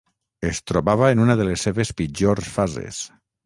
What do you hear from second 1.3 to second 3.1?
de les seves pitjors fases